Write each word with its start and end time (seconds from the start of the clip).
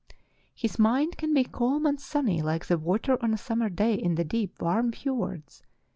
His 0.55 0.79
mind 0.79 1.15
can 1.19 1.31
be 1.31 1.43
calm 1.43 1.85
and 1.85 2.01
sunny 2.01 2.41
like 2.41 2.65
the 2.65 2.79
water 2.79 3.19
on 3.23 3.35
a 3.35 3.37
summer 3.37 3.69
day 3.69 3.93
in 3.93 4.15
the 4.15 4.23
deep, 4.25 4.59
warm 4.59 4.91
fiords. 4.91 5.61